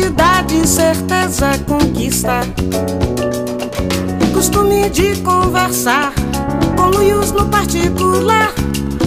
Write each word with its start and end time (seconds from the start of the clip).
Honestidade, 0.00 0.66
certeza, 0.66 1.50
conquista. 1.66 2.40
Costume 4.32 4.88
de 4.88 5.14
conversar 5.20 6.14
com 6.74 6.86
luios 6.86 7.32
no 7.32 7.46
particular. 7.50 8.50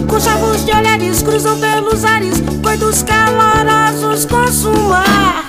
Com 0.07 0.20
chavos 0.20 0.63
de 0.63 0.71
olhares 0.71 1.23
cruzam 1.23 1.59
pelos 1.59 2.05
ares, 2.05 2.35
coitos 2.61 3.02
calorosos 3.02 4.25
consumar. 4.25 5.43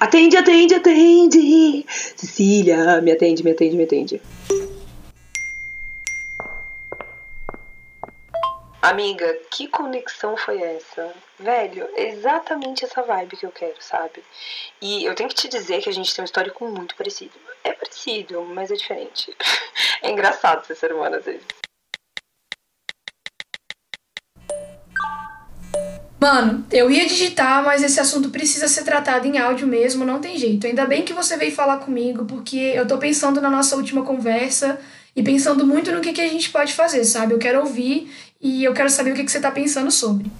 Atende, 0.00 0.36
atende, 0.36 0.74
atende! 0.74 1.86
Cecília, 2.16 3.00
me 3.00 3.12
atende, 3.12 3.44
me 3.44 3.52
atende, 3.52 3.76
me 3.76 3.84
atende. 3.84 4.20
Amiga, 8.82 9.38
que 9.48 9.68
conexão 9.68 10.36
foi 10.36 10.60
essa? 10.60 11.14
Velho, 11.38 11.88
exatamente 11.94 12.84
essa 12.84 13.00
vibe 13.00 13.36
que 13.36 13.46
eu 13.46 13.52
quero, 13.52 13.76
sabe? 13.78 14.24
E 14.80 15.04
eu 15.04 15.14
tenho 15.14 15.28
que 15.28 15.36
te 15.36 15.48
dizer 15.48 15.80
que 15.80 15.88
a 15.88 15.92
gente 15.92 16.12
tem 16.12 16.20
um 16.20 16.24
histórico 16.24 16.66
muito 16.66 16.96
parecido. 16.96 17.30
É 17.62 17.72
parecido, 17.72 18.42
mas 18.42 18.72
é 18.72 18.74
diferente. 18.74 19.34
É 20.04 20.10
engraçado 20.10 20.66
ser 20.66 20.74
ser 20.74 20.92
humano 20.92 21.14
às 21.14 21.24
vezes. 21.24 21.46
Mano, 26.18 26.66
eu 26.72 26.90
ia 26.90 27.06
digitar, 27.06 27.62
mas 27.62 27.84
esse 27.84 28.00
assunto 28.00 28.30
precisa 28.30 28.66
ser 28.66 28.82
tratado 28.82 29.28
em 29.28 29.38
áudio 29.38 29.68
mesmo, 29.68 30.04
não 30.04 30.20
tem 30.20 30.36
jeito. 30.36 30.66
Ainda 30.66 30.84
bem 30.86 31.04
que 31.04 31.12
você 31.12 31.36
veio 31.36 31.54
falar 31.54 31.76
comigo, 31.76 32.24
porque 32.24 32.56
eu 32.56 32.84
tô 32.84 32.98
pensando 32.98 33.40
na 33.40 33.48
nossa 33.48 33.76
última 33.76 34.04
conversa 34.04 34.80
e 35.14 35.22
pensando 35.22 35.66
muito 35.66 35.92
no 35.92 36.00
que, 36.00 36.12
que 36.12 36.20
a 36.20 36.28
gente 36.28 36.50
pode 36.50 36.72
fazer, 36.72 37.04
sabe? 37.04 37.34
Eu 37.34 37.38
quero 37.38 37.60
ouvir 37.60 38.10
e 38.40 38.64
eu 38.64 38.72
quero 38.72 38.88
saber 38.88 39.12
o 39.12 39.14
que, 39.14 39.24
que 39.24 39.30
você 39.30 39.38
está 39.38 39.50
pensando 39.50 39.90
sobre. 39.90 40.30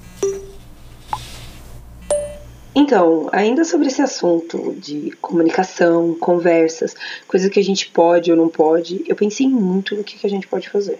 Então, 2.75 3.29
ainda 3.33 3.65
sobre 3.65 3.89
esse 3.89 4.01
assunto 4.01 4.75
de 4.79 5.11
comunicação, 5.21 6.15
conversas, 6.15 6.97
coisas 7.29 7.51
que 7.51 7.61
a 7.61 7.65
gente 7.65 7.89
pode 7.89 8.31
ou 8.31 8.37
não 8.37 8.49
pode, 8.49 9.05
eu 9.07 9.15
pensei 9.15 9.47
muito 9.47 9.95
no 9.95 10.03
que, 10.03 10.19
que 10.19 10.27
a 10.27 10.31
gente 10.31 10.49
pode 10.49 10.71
fazer. 10.71 10.99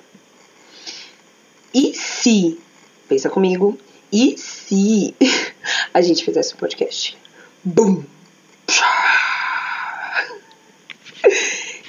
E 1.73 1.95
se, 1.95 2.59
pensa 3.09 3.31
comigo, 3.31 3.79
e 4.13 4.37
se 4.37 5.15
a 5.95 6.03
gente 6.03 6.23
fizesse 6.23 6.55
um 6.55 6.59
podcast? 6.59 7.17
Bum! 7.65 8.05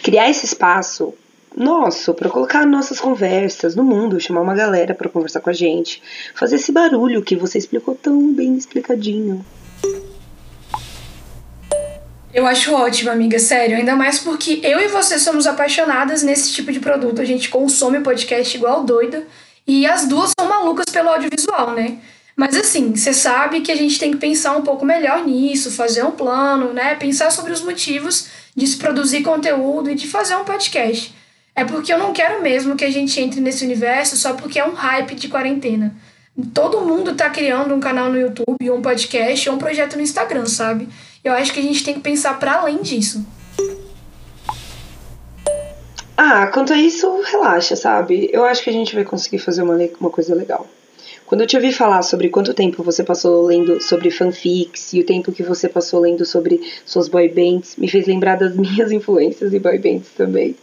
Criar 0.02 0.30
esse 0.30 0.45
espaço 0.45 1.14
nosso, 1.56 2.14
para 2.14 2.30
colocar 2.30 2.66
nossas 2.66 3.00
conversas 3.00 3.76
no 3.76 3.84
mundo, 3.84 4.20
chamar 4.20 4.42
uma 4.42 4.56
galera 4.56 4.94
para 4.94 5.09
conversar 5.09 5.42
com 5.42 5.50
a 5.50 5.54
gente, 5.54 6.02
fazer 6.34 6.56
esse 6.56 6.72
barulho 6.72 7.22
que 7.22 7.36
você 7.36 7.58
explicou 7.58 7.95
tão 7.95 8.34
bem 8.34 8.56
explicadinho. 8.56 9.45
Eu 12.34 12.48
acho 12.48 12.73
ótimo, 12.73 13.12
amiga, 13.12 13.38
sério, 13.38 13.78
ainda 13.78 13.95
mais 13.95 14.18
porque 14.18 14.60
eu 14.64 14.80
e 14.80 14.88
você 14.88 15.20
somos 15.20 15.45
apaixonadas 15.45 16.23
nesse 16.23 16.52
tipo 16.52 16.72
de 16.72 16.80
produto. 16.80 17.22
A 17.22 17.26
gente 17.26 17.48
consome 17.48 18.00
podcast 18.00 18.58
igual 18.58 18.84
doida 18.84 19.28
e 19.67 19.86
as 19.86 20.08
duas 20.08 20.32
são 20.38 20.50
malucas 20.50 20.86
pelo 20.92 21.10
audiovisual, 21.10 21.76
né? 21.76 22.00
Mas 22.36 22.56
assim, 22.56 22.95
você 22.95 23.14
sabe 23.14 23.62
que 23.62 23.72
a 23.72 23.76
gente 23.76 24.00
tem 24.00 24.12
que 24.12 24.17
pensar 24.17 24.58
um 24.58 24.64
pouco 24.64 24.84
melhor 24.84 25.23
nisso, 25.23 25.70
fazer 25.70 26.04
um 26.04 26.10
plano, 26.10 26.73
né? 26.73 26.95
Pensar 26.95 27.32
sobre 27.32 27.54
os 27.54 27.62
motivos 27.62 28.28
de 28.56 28.66
se 28.66 28.78
produzir 28.78 29.22
conteúdo 29.22 29.92
e 29.92 29.95
de 29.95 30.08
fazer 30.08 30.36
um 30.36 30.44
podcast. 30.44 31.14
É 31.56 31.64
porque 31.64 31.94
eu 31.94 32.00
não 32.00 32.14
quero 32.14 32.42
mesmo 32.42 32.76
que 32.76 32.84
a 32.84 32.90
gente 32.90 33.20
entre 33.22 33.40
nesse 33.40 33.64
universo 33.64 34.18
só 34.18 34.34
porque 34.34 34.59
é 34.59 34.66
um 34.66 34.73
hype 34.73 35.14
de 35.16 35.28
quarentena. 35.28 35.95
Todo 36.52 36.82
mundo 36.82 37.14
tá 37.14 37.30
criando 37.30 37.76
um 37.76 37.80
canal 37.80 38.10
no 38.10 38.20
YouTube, 38.20 38.72
um 38.72 38.82
podcast 38.82 39.48
ou 39.50 39.55
um 39.55 39.60
projeto 39.60 39.95
no 39.95 40.02
Instagram, 40.02 40.48
sabe? 40.48 40.89
Eu 41.23 41.32
acho 41.33 41.54
que 41.54 41.60
a 41.60 41.64
gente 41.64 41.83
tem 41.83 41.94
que 41.94 42.00
pensar 42.00 42.39
para 42.39 42.54
além 42.54 42.82
disso. 42.82 43.23
Ah, 46.17 46.48
quanto 46.48 46.73
a 46.73 46.77
isso, 46.77 47.22
relaxa, 47.22 47.76
sabe? 47.76 48.30
Eu 48.32 48.44
acho 48.45 48.64
que 48.64 48.70
a 48.70 48.73
gente 48.73 48.95
vai 48.95 49.04
conseguir 49.04 49.38
fazer 49.39 49.61
uma, 49.61 49.77
uma 50.00 50.10
coisa 50.10 50.33
legal. 50.33 50.67
Quando 51.26 51.42
eu 51.42 51.48
te 51.48 51.56
ouvi 51.56 51.72
falar 51.72 52.02
sobre 52.02 52.30
quanto 52.30 52.54
tempo 52.54 52.83
você 52.83 53.04
passou 53.04 53.45
lendo 53.45 53.82
sobre 53.82 54.11
fanfics 54.11 54.94
e 54.94 55.00
o 55.00 55.06
tempo 55.06 55.32
que 55.32 55.42
você 55.42 55.67
passou 55.67 56.00
lendo 56.00 56.26
sobre 56.26 56.61
suas 56.86 57.08
boy 57.08 57.27
bands, 57.30 57.76
me 57.76 57.88
fez 57.88 58.06
lembrar 58.06 58.38
das 58.38 58.54
minhas 58.58 58.92
influências 58.92 59.54
em 59.54 59.60
boy 59.60 59.77
bands 59.77 60.10
também. 60.16 60.56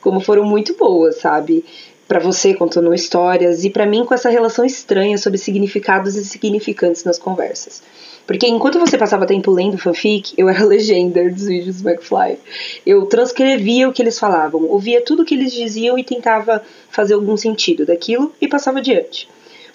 Como 0.00 0.20
foram 0.20 0.44
muito 0.44 0.74
boas, 0.76 1.16
sabe? 1.16 1.64
Para 2.08 2.18
você 2.18 2.54
contando 2.54 2.92
histórias 2.92 3.64
e 3.64 3.70
para 3.70 3.86
mim 3.86 4.04
com 4.04 4.14
essa 4.14 4.28
relação 4.28 4.64
estranha 4.64 5.16
sobre 5.18 5.38
significados 5.38 6.16
e 6.16 6.24
significantes 6.24 7.04
nas 7.04 7.18
conversas. 7.18 7.82
Porque 8.26 8.46
enquanto 8.46 8.78
você 8.78 8.96
passava 8.96 9.26
tempo 9.26 9.50
lendo 9.50 9.76
fanfic, 9.76 10.34
eu 10.38 10.48
era 10.48 10.62
legenda 10.66 11.28
dos 11.28 11.46
vídeos 11.46 11.82
do 11.82 11.88
McFly. 11.88 12.38
Eu 12.86 13.06
transcrevia 13.06 13.88
o 13.88 13.92
que 13.92 14.00
eles 14.00 14.18
falavam, 14.18 14.64
ouvia 14.66 15.00
tudo 15.00 15.22
o 15.22 15.24
que 15.24 15.34
eles 15.34 15.52
diziam 15.52 15.98
e 15.98 16.04
tentava 16.04 16.62
fazer 16.90 17.14
algum 17.14 17.36
sentido 17.36 17.84
daquilo 17.84 18.32
e 18.40 18.46
passava 18.46 18.78
adiante. 18.78 19.28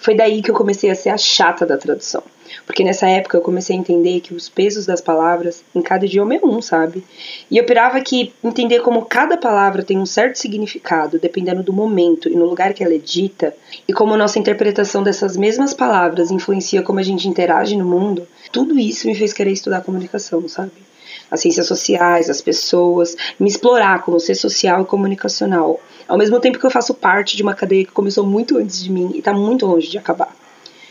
Foi 0.06 0.14
daí 0.14 0.40
que 0.40 0.48
eu 0.48 0.54
comecei 0.54 0.88
a 0.88 0.94
ser 0.94 1.08
a 1.08 1.18
chata 1.18 1.66
da 1.66 1.76
tradução. 1.76 2.22
Porque 2.64 2.84
nessa 2.84 3.08
época 3.08 3.36
eu 3.36 3.40
comecei 3.40 3.74
a 3.74 3.78
entender 3.80 4.20
que 4.20 4.32
os 4.32 4.48
pesos 4.48 4.86
das 4.86 5.00
palavras 5.00 5.64
em 5.74 5.82
cada 5.82 6.06
idioma 6.06 6.36
é 6.36 6.40
um, 6.44 6.62
sabe? 6.62 7.02
E 7.50 7.58
eu 7.58 7.66
pirava 7.66 8.00
que 8.00 8.32
entender 8.44 8.82
como 8.82 9.04
cada 9.04 9.36
palavra 9.36 9.82
tem 9.82 9.98
um 9.98 10.06
certo 10.06 10.36
significado, 10.36 11.18
dependendo 11.18 11.60
do 11.60 11.72
momento 11.72 12.28
e 12.28 12.36
no 12.36 12.46
lugar 12.46 12.72
que 12.72 12.84
ela 12.84 12.94
é 12.94 12.98
dita, 12.98 13.52
e 13.88 13.92
como 13.92 14.16
nossa 14.16 14.38
interpretação 14.38 15.02
dessas 15.02 15.36
mesmas 15.36 15.74
palavras 15.74 16.30
influencia 16.30 16.82
como 16.82 17.00
a 17.00 17.02
gente 17.02 17.28
interage 17.28 17.76
no 17.76 17.84
mundo, 17.84 18.28
tudo 18.52 18.78
isso 18.78 19.08
me 19.08 19.14
fez 19.16 19.32
querer 19.32 19.50
estudar 19.50 19.80
comunicação, 19.80 20.48
sabe? 20.48 20.85
As 21.30 21.40
ciências 21.40 21.66
sociais, 21.66 22.30
as 22.30 22.40
pessoas, 22.40 23.16
me 23.38 23.48
explorar 23.48 24.02
como 24.04 24.20
ser 24.20 24.34
social 24.34 24.82
e 24.82 24.86
comunicacional, 24.86 25.80
ao 26.06 26.18
mesmo 26.18 26.38
tempo 26.40 26.58
que 26.58 26.66
eu 26.66 26.70
faço 26.70 26.94
parte 26.94 27.36
de 27.36 27.42
uma 27.42 27.54
cadeia 27.54 27.84
que 27.84 27.92
começou 27.92 28.24
muito 28.24 28.58
antes 28.58 28.82
de 28.82 28.90
mim 28.90 29.10
e 29.14 29.18
está 29.18 29.32
muito 29.32 29.66
longe 29.66 29.88
de 29.88 29.98
acabar. 29.98 30.34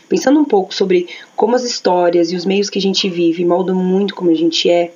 Pensando 0.08 0.38
um 0.38 0.44
pouco 0.44 0.74
sobre 0.74 1.08
como 1.34 1.56
as 1.56 1.64
histórias 1.64 2.30
e 2.30 2.36
os 2.36 2.44
meios 2.44 2.70
que 2.70 2.78
a 2.78 2.82
gente 2.82 3.08
vive 3.08 3.44
moldam 3.44 3.74
muito 3.74 4.14
como 4.14 4.30
a 4.30 4.34
gente 4.34 4.70
é, 4.70 4.92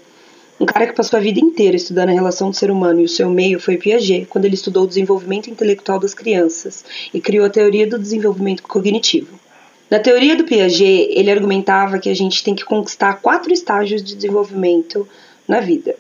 um 0.61 0.67
cara 0.67 0.87
que 0.87 0.93
passou 0.93 1.19
a 1.19 1.23
vida 1.23 1.41
inteira 1.41 1.75
estudando 1.75 2.11
a 2.11 2.13
relação 2.13 2.51
do 2.51 2.57
ser 2.57 2.71
humano 2.71 3.01
e 3.01 3.05
o 3.05 3.09
seu 3.09 3.31
meio 3.31 3.59
foi 3.59 3.79
Piaget, 3.79 4.27
quando 4.27 4.45
ele 4.45 4.55
estudou 4.55 4.85
o 4.85 4.87
desenvolvimento 4.87 5.49
intelectual 5.49 5.99
das 5.99 6.13
crianças 6.13 6.85
e 7.15 7.21
criou 7.21 7.47
a 7.47 7.51
teoria 7.51 7.87
do 7.87 7.99
desenvolvimento 7.99 8.63
cognitivo. 8.63 9.41
Na 9.91 9.99
teoria 9.99 10.37
do 10.37 10.45
Piaget, 10.45 11.09
ele 11.11 11.31
argumentava 11.31 11.99
que 11.99 12.11
a 12.11 12.15
gente 12.15 12.45
tem 12.45 12.55
que 12.55 12.65
conquistar 12.65 13.15
quatro 13.23 13.53
estágios 13.53 14.05
de 14.05 14.15
desenvolvimento 14.15 15.09
na 15.47 15.61
vida. 15.61 15.95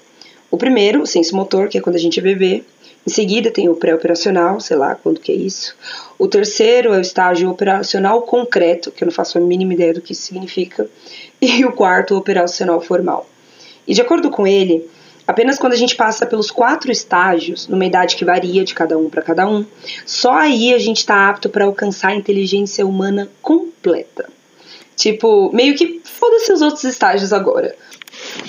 O 0.50 0.56
primeiro, 0.56 1.02
o 1.02 1.06
senso 1.06 1.36
motor, 1.36 1.68
que 1.68 1.78
é 1.78 1.80
quando 1.80 1.96
a 1.96 2.00
gente 2.00 2.18
é 2.18 2.22
bebê. 2.22 2.64
Em 3.06 3.10
seguida 3.10 3.50
tem 3.50 3.68
o 3.68 3.76
pré-operacional, 3.76 4.60
sei 4.60 4.76
lá 4.76 4.94
quando 4.94 5.20
que 5.20 5.30
é 5.30 5.34
isso. 5.34 5.74
O 6.18 6.26
terceiro 6.26 6.92
é 6.92 6.98
o 6.98 7.00
estágio 7.00 7.48
operacional 7.48 8.20
concreto, 8.22 8.90
que 8.90 9.04
eu 9.04 9.06
não 9.06 9.12
faço 9.12 9.38
a 9.38 9.40
mínima 9.40 9.72
ideia 9.72 9.94
do 9.94 10.02
que 10.02 10.12
isso 10.12 10.22
significa. 10.22 10.88
E 11.42 11.64
o 11.64 11.72
quarto, 11.72 12.14
o 12.14 12.18
operacional 12.18 12.82
formal. 12.82 13.26
E 13.88 13.94
de 13.94 14.02
acordo 14.02 14.30
com 14.30 14.46
ele, 14.46 14.86
apenas 15.26 15.58
quando 15.58 15.72
a 15.72 15.76
gente 15.76 15.96
passa 15.96 16.26
pelos 16.26 16.50
quatro 16.50 16.92
estágios, 16.92 17.66
numa 17.66 17.86
idade 17.86 18.14
que 18.14 18.26
varia 18.26 18.62
de 18.62 18.74
cada 18.74 18.98
um 18.98 19.08
para 19.08 19.22
cada 19.22 19.48
um, 19.48 19.64
só 20.04 20.32
aí 20.32 20.74
a 20.74 20.78
gente 20.78 20.98
está 20.98 21.30
apto 21.30 21.48
para 21.48 21.64
alcançar 21.64 22.08
a 22.08 22.14
inteligência 22.14 22.86
humana 22.86 23.30
completa. 23.40 24.28
Tipo, 24.94 25.50
meio 25.50 25.74
que 25.74 26.02
foda-se 26.04 26.52
os 26.52 26.60
outros 26.60 26.84
estágios 26.84 27.32
agora 27.32 27.74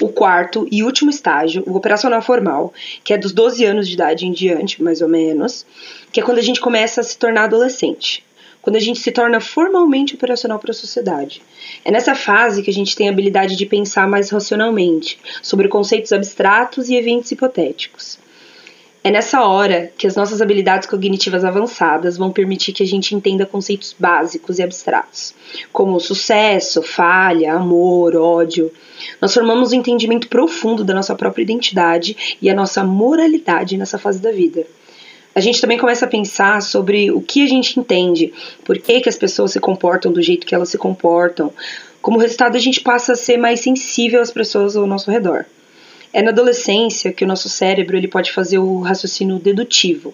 o 0.01 0.09
quarto 0.09 0.67
e 0.71 0.83
último 0.83 1.09
estágio, 1.09 1.63
o 1.65 1.75
operacional 1.75 2.21
formal, 2.21 2.73
que 3.03 3.13
é 3.13 3.17
dos 3.17 3.31
12 3.31 3.63
anos 3.65 3.87
de 3.87 3.93
idade 3.93 4.25
em 4.25 4.31
diante, 4.31 4.81
mais 4.81 5.01
ou 5.01 5.07
menos, 5.07 5.65
que 6.11 6.19
é 6.19 6.23
quando 6.23 6.39
a 6.39 6.43
gente 6.43 6.61
começa 6.61 7.01
a 7.01 7.03
se 7.03 7.17
tornar 7.17 7.43
adolescente. 7.43 8.23
Quando 8.61 8.75
a 8.75 8.79
gente 8.79 8.99
se 8.99 9.11
torna 9.11 9.39
formalmente 9.39 10.13
operacional 10.13 10.59
para 10.59 10.69
a 10.69 10.73
sociedade. 10.73 11.41
É 11.83 11.89
nessa 11.89 12.13
fase 12.13 12.61
que 12.61 12.69
a 12.69 12.73
gente 12.73 12.95
tem 12.95 13.09
a 13.09 13.11
habilidade 13.11 13.55
de 13.55 13.65
pensar 13.65 14.07
mais 14.07 14.29
racionalmente 14.29 15.17
sobre 15.41 15.67
conceitos 15.67 16.11
abstratos 16.11 16.87
e 16.87 16.95
eventos 16.95 17.31
hipotéticos. 17.31 18.20
É 19.03 19.09
nessa 19.09 19.43
hora 19.43 19.91
que 19.97 20.05
as 20.05 20.15
nossas 20.15 20.43
habilidades 20.43 20.87
cognitivas 20.87 21.43
avançadas 21.43 22.17
vão 22.17 22.31
permitir 22.31 22.71
que 22.71 22.83
a 22.83 22.85
gente 22.85 23.15
entenda 23.15 23.47
conceitos 23.47 23.95
básicos 23.97 24.59
e 24.59 24.63
abstratos, 24.63 25.33
como 25.73 25.99
sucesso, 25.99 26.83
falha, 26.83 27.55
amor, 27.55 28.15
ódio. 28.15 28.71
Nós 29.19 29.33
formamos 29.33 29.71
um 29.71 29.77
entendimento 29.77 30.27
profundo 30.27 30.83
da 30.83 30.93
nossa 30.93 31.15
própria 31.15 31.41
identidade 31.41 32.37
e 32.39 32.47
a 32.47 32.53
nossa 32.53 32.83
moralidade 32.83 33.75
nessa 33.75 33.97
fase 33.97 34.21
da 34.21 34.31
vida. 34.31 34.67
A 35.33 35.39
gente 35.39 35.59
também 35.59 35.79
começa 35.79 36.05
a 36.05 36.09
pensar 36.09 36.61
sobre 36.61 37.09
o 37.09 37.21
que 37.21 37.43
a 37.43 37.47
gente 37.47 37.79
entende, 37.79 38.31
por 38.63 38.77
que, 38.77 39.01
que 39.01 39.09
as 39.09 39.17
pessoas 39.17 39.51
se 39.51 39.59
comportam 39.59 40.11
do 40.11 40.21
jeito 40.21 40.45
que 40.45 40.53
elas 40.53 40.69
se 40.69 40.77
comportam. 40.77 41.51
Como 42.03 42.19
resultado, 42.19 42.55
a 42.55 42.59
gente 42.59 42.81
passa 42.81 43.13
a 43.13 43.15
ser 43.15 43.37
mais 43.37 43.61
sensível 43.61 44.21
às 44.21 44.29
pessoas 44.29 44.75
ao 44.75 44.85
nosso 44.85 45.09
redor. 45.09 45.47
É 46.13 46.21
na 46.21 46.31
adolescência 46.31 47.13
que 47.13 47.23
o 47.23 47.27
nosso 47.27 47.47
cérebro 47.47 47.95
ele 47.95 48.07
pode 48.07 48.31
fazer 48.31 48.57
o 48.57 48.81
raciocínio 48.81 49.39
dedutivo, 49.39 50.13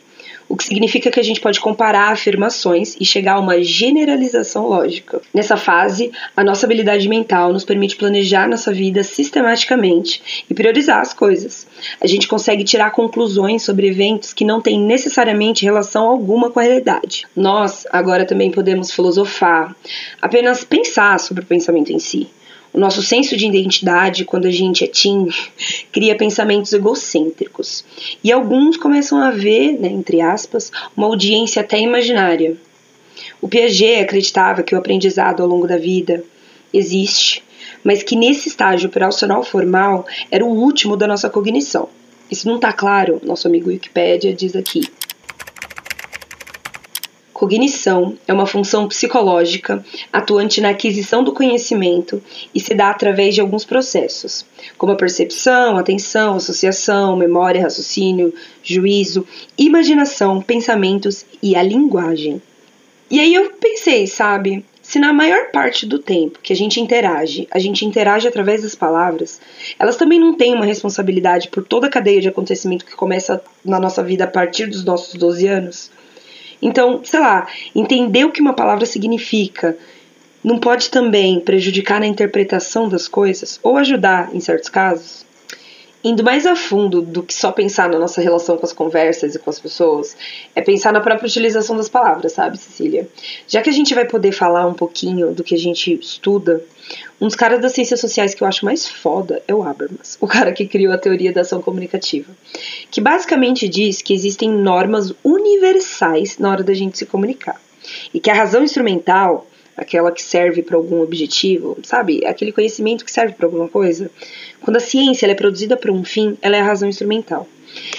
o 0.50 0.56
que 0.56 0.64
significa 0.64 1.12
que 1.12 1.20
a 1.20 1.24
gente 1.24 1.42
pode 1.42 1.60
comparar 1.60 2.12
afirmações 2.12 2.96
e 3.00 3.06
chegar 3.06 3.34
a 3.34 3.40
uma 3.40 3.62
generalização 3.62 4.68
lógica. 4.68 5.22
Nessa 5.34 5.58
fase, 5.58 6.12
a 6.36 6.44
nossa 6.44 6.66
habilidade 6.66 7.10
mental 7.10 7.52
nos 7.52 7.66
permite 7.66 7.98
planejar 7.98 8.48
nossa 8.48 8.72
vida 8.72 9.04
sistematicamente 9.04 10.46
e 10.50 10.54
priorizar 10.54 11.02
as 11.02 11.14
coisas. 11.14 11.68
A 12.00 12.08
gente 12.08 12.28
consegue 12.28 12.64
tirar 12.64 12.92
conclusões 12.92 13.64
sobre 13.64 13.88
eventos 13.88 14.34
que 14.34 14.46
não 14.46 14.62
têm 14.62 14.80
necessariamente 14.80 15.66
relação 15.66 16.08
alguma 16.08 16.50
com 16.50 16.60
a 16.60 16.64
realidade. 16.64 17.28
Nós 17.36 17.86
agora 17.92 18.26
também 18.26 18.52
podemos 18.52 18.92
filosofar, 18.92 19.76
apenas 20.22 20.64
pensar 20.64 21.20
sobre 21.20 21.44
o 21.44 21.48
pensamento 21.48 21.92
em 21.92 22.00
si. 22.00 22.30
O 22.77 22.79
nosso 22.79 23.01
senso 23.01 23.35
de 23.35 23.47
identidade, 23.47 24.24
quando 24.24 24.45
a 24.45 24.51
gente 24.51 24.83
é 24.83 24.88
teen, 24.88 25.27
cria 25.91 26.15
pensamentos 26.15 26.71
egocêntricos. 26.71 27.83
E 28.24 28.31
alguns 28.31 28.77
começam 28.77 29.18
a 29.18 29.31
ver, 29.31 29.71
né, 29.79 29.88
entre 29.88 30.21
aspas, 30.21 30.71
uma 30.95 31.07
audiência 31.07 31.59
até 31.59 31.79
imaginária. 31.79 32.56
O 33.41 33.47
Piaget 33.47 34.01
acreditava 34.01 34.62
que 34.62 34.75
o 34.75 34.77
aprendizado 34.77 35.41
ao 35.41 35.50
longo 35.50 35.65
da 35.65 35.75
vida 35.75 36.24
existe, 36.71 37.44
mas 37.83 38.03
que 38.03 38.15
nesse 38.15 38.47
estágio 38.47 38.89
operacional 38.89 39.44
formal 39.44 40.06
era 40.29 40.45
o 40.45 40.50
último 40.50 40.95
da 40.95 41.07
nossa 41.07 41.31
cognição. 41.31 41.89
Isso 42.29 42.47
não 42.47 42.57
está 42.57 42.71
claro, 42.71 43.19
nosso 43.24 43.47
amigo 43.47 43.69
Wikipedia 43.69 44.31
diz 44.31 44.56
aqui. 44.56 44.88
Cognição 47.38 48.18
é 48.28 48.34
uma 48.34 48.48
função 48.48 48.88
psicológica 48.88 49.86
atuante 50.12 50.60
na 50.60 50.69
aquisição 50.69 51.24
do 51.24 51.31
conhecimento 51.31 52.19
e 52.51 52.60
se 52.60 52.74
dá 52.74 52.89
através 52.89 53.36
de 53.36 53.42
alguns 53.42 53.63
processos, 53.63 54.44
como 54.75 54.94
a 54.94 54.95
percepção, 54.95 55.78
atenção, 55.78 56.38
associação, 56.38 57.16
memória, 57.16 57.62
raciocínio, 57.62 58.34
juízo, 58.63 59.24
imaginação, 59.56 60.42
pensamentos 60.42 61.28
e 61.39 61.56
a 61.56 61.62
linguagem. 61.62 62.42
E 63.07 63.19
aí 63.19 63.36
eu 63.36 63.51
pensei, 63.51 64.07
sabe, 64.07 64.66
se 64.81 64.98
na 64.98 65.13
maior 65.13 65.51
parte 65.51 65.86
do 65.86 66.00
tempo 66.00 66.39
que 66.42 66.54
a 66.54 66.56
gente 66.56 66.81
interage, 66.81 67.48
a 67.51 67.60
gente 67.60 67.86
interage 67.86 68.28
através 68.28 68.63
das 68.63 68.74
palavras, 68.74 69.39
elas 69.78 69.95
também 69.95 70.19
não 70.19 70.34
têm 70.34 70.56
uma 70.56 70.66
responsabilidade 70.66 71.50
por 71.50 71.63
toda 71.63 71.86
a 71.86 71.92
cadeia 71.92 72.19
de 72.19 72.30
acontecimento 72.30 72.84
que 72.84 72.95
começa 72.95 73.44
na 73.63 73.80
nossa 73.80 74.01
vida 74.01 74.24
a 74.24 74.28
partir 74.28 74.66
dos 74.66 74.84
nossos 74.84 75.13
12 75.13 75.45
anos. 75.45 75.97
Então, 76.62 77.01
sei 77.04 77.19
lá, 77.19 77.48
entender 77.75 78.25
o 78.25 78.31
que 78.31 78.42
uma 78.42 78.54
palavra 78.54 78.86
significa 78.86 79.77
não 80.44 80.59
pode 80.59 80.89
também 80.89 81.39
prejudicar 81.39 82.00
na 82.00 82.07
interpretação 82.07 82.88
das 82.88 83.07
coisas 83.07 83.59
ou 83.62 83.77
ajudar 83.77 84.33
em 84.33 84.39
certos 84.39 84.69
casos? 84.69 85.26
Indo 86.04 86.24
mais 86.24 86.46
a 86.46 86.56
fundo 86.56 87.02
do 87.02 87.24
que 87.24 87.34
só 87.34 87.52
pensar 87.52 87.90
na 87.90 87.98
nossa 87.98 88.22
relação 88.22 88.58
com 88.58 88.66
as 88.66 88.74
conversas 88.74 89.36
e 89.36 89.40
com 89.40 89.50
as 89.50 89.60
pessoas, 89.60 90.16
é 90.56 90.62
pensar 90.62 90.94
na 90.94 91.02
própria 91.02 91.28
utilização 91.28 91.76
das 91.76 91.90
palavras, 91.90 92.34
sabe, 92.34 92.58
Cecília? 92.58 93.10
Já 93.48 93.62
que 93.62 93.70
a 93.70 93.74
gente 93.74 93.94
vai 93.96 94.06
poder 94.06 94.32
falar 94.32 94.68
um 94.68 94.74
pouquinho 94.74 95.34
do 95.34 95.44
que 95.44 95.56
a 95.56 95.58
gente 95.58 95.94
estuda, 95.94 96.64
um 97.20 97.26
dos 97.26 97.36
caras 97.36 97.60
das 97.60 97.74
ciências 97.74 98.00
sociais 98.00 98.34
que 98.36 98.44
eu 98.44 98.48
acho 98.48 98.64
mais 98.64 98.88
foda 98.88 99.42
é 99.48 99.54
o 99.54 99.64
Habermas, 99.64 100.18
o 100.22 100.28
cara 100.28 100.54
que 100.54 100.68
criou 100.68 100.94
a 100.94 100.98
teoria 100.98 101.34
da 101.34 101.42
ação 101.42 101.62
comunicativa, 101.62 102.32
que 102.92 103.02
basicamente 103.02 103.68
diz 103.68 104.02
que 104.02 104.14
existem 104.14 104.50
normas 104.50 105.14
universais 105.24 106.38
na 106.38 106.52
hora 106.52 106.64
da 106.64 106.74
gente 106.74 106.98
se 106.98 107.06
comunicar 107.06 107.60
e 108.14 108.20
que 108.20 108.30
a 108.30 108.34
razão 108.34 108.64
instrumental, 108.64 109.48
aquela 109.77 110.12
que 110.12 110.24
serve 110.24 110.63
para 110.63 110.75
algum 110.75 111.01
objetivo, 111.01 111.77
sabe, 111.83 112.25
aquele 112.25 112.51
conhecimento 112.51 113.06
que 113.06 113.12
serve 113.12 113.33
para 113.33 113.45
alguma 113.45 113.68
coisa, 113.68 114.09
quando 114.59 114.77
a 114.77 114.81
ciência 114.81 115.27
é 115.27 115.35
produzida 115.35 115.77
para 115.77 115.91
um 115.91 116.03
fim, 116.03 116.35
ela 116.41 116.57
é 116.57 116.59
a 116.59 116.65
razão 116.65 116.89
instrumental. 116.89 117.47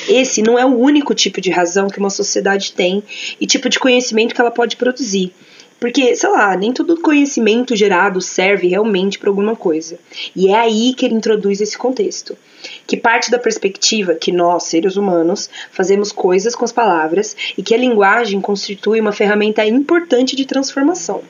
Esse 0.08 0.42
não 0.42 0.58
é 0.58 0.66
o 0.66 0.76
único 0.76 1.14
tipo 1.14 1.40
de 1.40 1.50
razão 1.50 1.88
que 1.88 2.00
uma 2.00 2.10
sociedade 2.10 2.72
tem 2.72 3.02
e 3.40 3.46
tipo 3.46 3.68
de 3.68 3.78
conhecimento 3.78 4.34
que 4.34 4.40
ela 4.40 4.50
pode 4.50 4.76
produzir. 4.76 5.32
Porque, 5.78 6.16
sei 6.16 6.28
lá, 6.30 6.56
nem 6.56 6.72
todo 6.72 7.00
conhecimento 7.00 7.76
gerado 7.76 8.20
serve 8.20 8.66
realmente 8.66 9.16
para 9.16 9.30
alguma 9.30 9.54
coisa. 9.54 9.96
E 10.34 10.48
é 10.48 10.56
aí 10.56 10.92
que 10.92 11.06
ele 11.06 11.14
introduz 11.14 11.60
esse 11.60 11.78
contexto, 11.78 12.36
que 12.84 12.96
parte 12.96 13.30
da 13.30 13.38
perspectiva 13.38 14.14
que 14.14 14.32
nós, 14.32 14.64
seres 14.64 14.96
humanos, 14.96 15.48
fazemos 15.70 16.10
coisas 16.10 16.56
com 16.56 16.64
as 16.64 16.72
palavras 16.72 17.36
e 17.56 17.62
que 17.62 17.74
a 17.74 17.78
linguagem 17.78 18.40
constitui 18.40 19.00
uma 19.00 19.12
ferramenta 19.12 19.64
importante 19.64 20.34
de 20.34 20.44
transformação. 20.44 21.22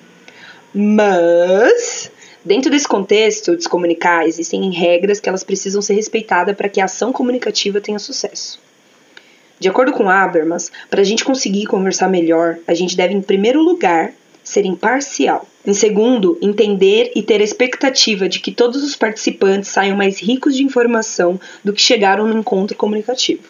Mas, 0.74 2.10
dentro 2.44 2.70
desse 2.70 2.86
contexto 2.86 3.56
de 3.56 3.62
se 3.62 3.68
comunicar, 3.68 4.26
existem 4.26 4.70
regras 4.70 5.20
que 5.20 5.28
elas 5.28 5.44
precisam 5.44 5.80
ser 5.80 5.94
respeitadas 5.94 6.56
para 6.56 6.68
que 6.68 6.80
a 6.80 6.84
ação 6.84 7.12
comunicativa 7.12 7.80
tenha 7.80 7.98
sucesso. 7.98 8.60
De 9.58 9.68
acordo 9.68 9.92
com 9.92 10.08
Habermas, 10.08 10.70
para 10.88 11.00
a 11.00 11.04
gente 11.04 11.24
conseguir 11.24 11.66
conversar 11.66 12.08
melhor, 12.08 12.58
a 12.66 12.74
gente 12.74 12.96
deve, 12.96 13.14
em 13.14 13.20
primeiro 13.20 13.60
lugar, 13.60 14.12
ser 14.44 14.64
imparcial. 14.64 15.46
Em 15.66 15.74
segundo, 15.74 16.38
entender 16.40 17.12
e 17.14 17.22
ter 17.22 17.40
a 17.40 17.44
expectativa 17.44 18.28
de 18.28 18.40
que 18.40 18.52
todos 18.52 18.82
os 18.82 18.96
participantes 18.96 19.68
saiam 19.68 19.96
mais 19.96 20.18
ricos 20.20 20.54
de 20.54 20.62
informação 20.62 21.40
do 21.62 21.72
que 21.72 21.82
chegaram 21.82 22.26
no 22.26 22.38
encontro 22.38 22.76
comunicativo. 22.76 23.42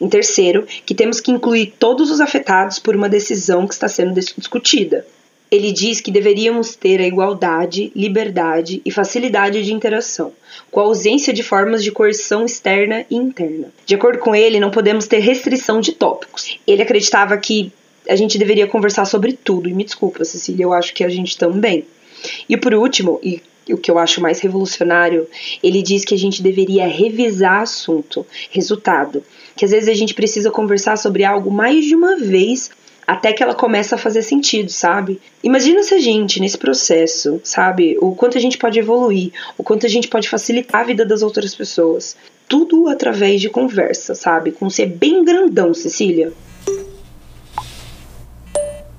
Em 0.00 0.08
terceiro, 0.08 0.66
que 0.84 0.94
temos 0.94 1.20
que 1.20 1.30
incluir 1.30 1.74
todos 1.78 2.10
os 2.10 2.20
afetados 2.20 2.78
por 2.78 2.94
uma 2.94 3.08
decisão 3.08 3.66
que 3.66 3.74
está 3.74 3.88
sendo 3.88 4.12
discutida. 4.14 5.06
Ele 5.50 5.72
diz 5.72 6.00
que 6.00 6.10
deveríamos 6.10 6.74
ter 6.74 7.00
a 7.00 7.06
igualdade, 7.06 7.90
liberdade 7.94 8.82
e 8.84 8.90
facilidade 8.90 9.64
de 9.64 9.72
interação, 9.72 10.32
com 10.70 10.80
a 10.80 10.84
ausência 10.84 11.32
de 11.32 11.42
formas 11.42 11.82
de 11.82 11.90
coerção 11.90 12.44
externa 12.44 13.06
e 13.10 13.16
interna. 13.16 13.72
De 13.86 13.94
acordo 13.94 14.18
com 14.18 14.34
ele, 14.34 14.60
não 14.60 14.70
podemos 14.70 15.06
ter 15.06 15.20
restrição 15.20 15.80
de 15.80 15.92
tópicos. 15.92 16.58
Ele 16.66 16.82
acreditava 16.82 17.36
que 17.38 17.72
a 18.08 18.16
gente 18.16 18.38
deveria 18.38 18.66
conversar 18.66 19.04
sobre 19.04 19.32
tudo. 19.32 19.68
E 19.68 19.74
me 19.74 19.84
desculpa, 19.84 20.24
Cecília, 20.24 20.64
eu 20.64 20.72
acho 20.72 20.94
que 20.94 21.04
a 21.04 21.08
gente 21.08 21.36
também. 21.36 21.84
E 22.48 22.56
por 22.56 22.74
último, 22.74 23.20
e 23.22 23.42
o 23.70 23.76
que 23.76 23.90
eu 23.90 23.98
acho 23.98 24.20
mais 24.20 24.40
revolucionário, 24.40 25.28
ele 25.62 25.82
diz 25.82 26.04
que 26.04 26.14
a 26.14 26.18
gente 26.18 26.42
deveria 26.42 26.86
revisar 26.86 27.62
assunto, 27.62 28.26
resultado. 28.50 29.22
Que 29.56 29.64
às 29.64 29.70
vezes 29.70 29.88
a 29.88 29.94
gente 29.94 30.14
precisa 30.14 30.50
conversar 30.50 30.96
sobre 30.96 31.24
algo 31.24 31.50
mais 31.50 31.84
de 31.84 31.94
uma 31.94 32.16
vez 32.16 32.70
até 33.08 33.32
que 33.32 33.42
ela 33.42 33.54
começa 33.54 33.94
a 33.94 33.98
fazer 33.98 34.20
sentido, 34.20 34.70
sabe? 34.70 35.18
Imagina 35.42 35.82
se 35.82 35.94
a 35.94 35.98
gente, 35.98 36.38
nesse 36.38 36.58
processo, 36.58 37.40
sabe, 37.42 37.96
o 38.02 38.14
quanto 38.14 38.36
a 38.36 38.40
gente 38.40 38.58
pode 38.58 38.78
evoluir, 38.78 39.32
o 39.56 39.64
quanto 39.64 39.86
a 39.86 39.88
gente 39.88 40.08
pode 40.08 40.28
facilitar 40.28 40.82
a 40.82 40.84
vida 40.84 41.06
das 41.06 41.22
outras 41.22 41.54
pessoas. 41.54 42.14
Tudo 42.46 42.86
através 42.86 43.40
de 43.40 43.48
conversa, 43.48 44.14
sabe? 44.14 44.52
Com 44.52 44.68
ser 44.68 44.84
bem 44.84 45.24
grandão, 45.24 45.72
Cecília. 45.72 46.34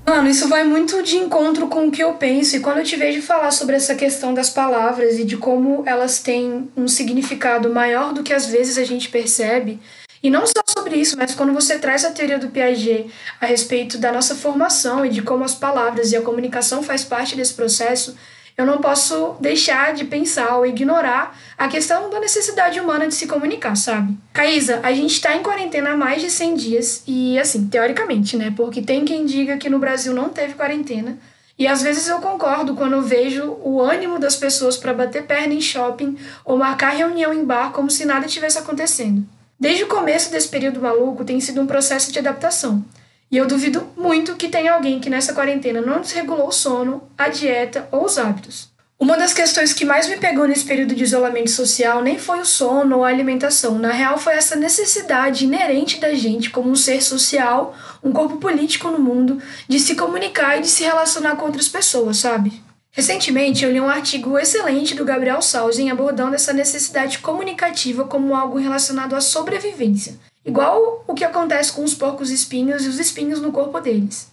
Mano, 0.08 0.28
isso 0.28 0.48
vai 0.48 0.64
muito 0.64 1.04
de 1.04 1.18
encontro 1.18 1.68
com 1.68 1.88
o 1.88 1.92
que 1.92 2.04
eu 2.04 2.14
penso. 2.14 2.56
E 2.56 2.62
quando 2.62 2.80
eu 2.80 2.84
te 2.84 2.96
vejo 2.96 3.22
falar 3.22 3.52
sobre 3.52 3.76
essa 3.76 3.94
questão 3.94 4.34
das 4.34 4.50
palavras 4.50 5.20
e 5.20 5.24
de 5.24 5.38
como 5.38 5.84
elas 5.86 6.18
têm 6.18 6.68
um 6.76 6.88
significado 6.88 7.72
maior 7.72 8.12
do 8.12 8.24
que 8.24 8.34
às 8.34 8.48
vezes 8.48 8.80
a 8.80 8.84
gente 8.84 9.08
percebe, 9.10 9.80
e 10.24 10.32
não 10.32 10.48
só 10.48 10.62
sobre 10.90 11.00
isso, 11.00 11.18
mas 11.18 11.36
quando 11.36 11.54
você 11.54 11.78
traz 11.78 12.04
a 12.04 12.10
teoria 12.10 12.40
do 12.40 12.50
Piaget 12.50 13.12
a 13.40 13.46
respeito 13.46 14.00
da 14.00 14.12
nossa 14.12 14.34
formação 14.34 15.06
e 15.06 15.10
de 15.10 15.22
como 15.22 15.44
as 15.44 15.54
palavras 15.54 16.12
e 16.12 16.18
a 16.18 16.22
comunicação 16.22 16.82
faz 16.82 17.04
parte 17.04 17.36
desse 17.36 17.54
processo, 17.54 18.18
eu 18.58 18.66
não 18.66 18.80
posso 18.80 19.36
deixar 19.40 19.94
de 19.94 20.06
pensar 20.06 20.58
ou 20.58 20.66
ignorar 20.66 21.38
a 21.58 21.68
questão 21.68 22.10
da 22.10 22.20
necessidade 22.20 22.80
humana 22.80 23.08
de 23.08 23.14
se 23.14 23.28
comunicar, 23.28 23.76
sabe? 23.76 24.18
Caísa, 24.34 24.80
a 24.82 24.92
gente 24.92 25.22
tá 25.22 25.36
em 25.36 25.44
quarentena 25.44 25.92
há 25.92 25.96
mais 25.96 26.22
de 26.22 26.32
100 26.32 26.56
dias 26.56 27.04
e, 27.08 27.38
assim, 27.38 27.68
teoricamente, 27.68 28.36
né? 28.36 28.52
Porque 28.58 28.82
tem 28.82 29.06
quem 29.06 29.26
diga 29.26 29.58
que 29.58 29.70
no 29.70 29.80
Brasil 29.80 30.14
não 30.14 30.30
teve 30.30 30.56
quarentena. 30.56 31.18
E 31.58 31.68
às 31.68 31.84
vezes 31.84 32.08
eu 32.08 32.20
concordo 32.20 32.74
quando 32.74 33.02
vejo 33.02 33.58
o 33.64 33.80
ânimo 33.80 34.18
das 34.18 34.36
pessoas 34.36 34.76
para 34.76 34.94
bater 34.94 35.24
perna 35.24 35.54
em 35.54 35.62
shopping 35.62 36.18
ou 36.44 36.58
marcar 36.58 36.96
reunião 36.96 37.34
em 37.34 37.46
bar 37.46 37.72
como 37.72 37.92
se 37.92 38.06
nada 38.06 38.28
tivesse 38.28 38.58
acontecendo. 38.58 39.26
Desde 39.60 39.84
o 39.84 39.88
começo 39.88 40.32
desse 40.32 40.48
período 40.48 40.80
maluco 40.80 41.26
tem 41.26 41.42
sido 41.42 41.62
um 41.62 41.68
processo 41.68 42.14
de 42.14 42.20
adaptação. 42.20 42.86
E 43.30 43.36
eu 43.36 43.46
duvido 43.46 43.86
muito 43.98 44.36
que 44.36 44.48
tenha 44.48 44.74
alguém 44.74 45.02
que 45.02 45.10
nessa 45.10 45.34
quarentena 45.34 45.82
não 45.82 46.00
desregulou 46.00 46.48
o 46.48 46.52
sono, 46.52 47.04
a 47.18 47.28
dieta 47.28 47.88
ou 47.92 48.06
os 48.06 48.18
hábitos. 48.18 48.70
Uma 48.98 49.18
das 49.18 49.34
questões 49.34 49.74
que 49.74 49.86
mais 49.86 50.08
me 50.08 50.18
pegou 50.18 50.48
nesse 50.48 50.66
período 50.66 50.96
de 50.96 51.04
isolamento 51.04 51.52
social 51.52 52.02
nem 52.02 52.18
foi 52.18 52.40
o 52.40 52.46
sono 52.46 52.98
ou 52.98 53.04
a 53.04 53.10
alimentação. 53.10 53.78
Na 53.78 53.92
real, 53.92 54.18
foi 54.18 54.34
essa 54.34 54.56
necessidade 54.56 55.46
inerente 55.46 56.00
da 56.00 56.14
gente, 56.14 56.50
como 56.50 56.70
um 56.70 56.76
ser 56.76 57.02
social, 57.02 57.76
um 58.04 58.12
corpo 58.12 58.38
político 58.38 58.90
no 58.90 59.00
mundo, 59.00 59.42
de 59.68 59.80
se 59.80 59.96
comunicar 59.96 60.58
e 60.58 60.62
de 60.62 60.68
se 60.68 60.84
relacionar 60.84 61.36
com 61.36 61.46
outras 61.46 61.68
pessoas, 61.68 62.18
sabe? 62.18 62.62
Recentemente, 62.92 63.64
eu 63.64 63.72
li 63.72 63.80
um 63.80 63.90
artigo 63.90 64.38
excelente 64.38 64.96
do 64.96 65.06
Gabriel 65.06 65.42
Sausen 65.42 65.92
abordando 65.92 66.36
essa 66.36 66.52
necessidade 66.52 67.20
comunicativa 67.20 68.04
como 68.04 68.36
algo 68.36 68.58
relacionado 68.58 69.16
à 69.16 69.22
sobrevivência. 69.22 70.20
Igual 70.46 71.04
o 71.08 71.14
que 71.14 71.24
acontece 71.24 71.72
com 71.72 71.84
os 71.84 71.94
porcos 71.94 72.32
espinhos 72.32 72.86
e 72.86 72.90
os 72.90 73.00
espinhos 73.00 73.40
no 73.40 73.52
corpo 73.52 73.80
deles. 73.80 74.32